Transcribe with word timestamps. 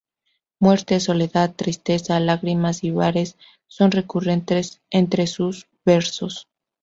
Muerte, 0.59 0.99
soledad, 0.99 1.53
tristeza, 1.55 2.19
lágrimas 2.19 2.83
y 2.83 2.89
bares 2.89 3.37
son 3.67 3.91
recurrentes 3.91 4.81
entre 4.89 5.27
sus 5.27 5.67
versos. 5.85 6.47